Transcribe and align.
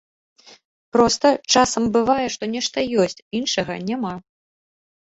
Проста, 0.95 1.27
часам 1.57 1.83
бывае, 1.99 2.27
што 2.37 2.43
нешта 2.57 2.77
ёсць, 3.05 3.21
іншага 3.43 3.73
няма. 3.93 4.13